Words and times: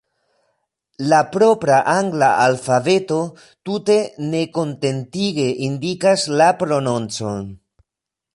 La 1.09 1.19
propra 1.33 1.75
angla 1.91 2.29
alfabeto 2.45 3.19
tute 3.69 3.99
nekontentige 4.33 5.47
indikas 5.69 6.27
la 6.43 6.51
prononcon. 6.65 7.47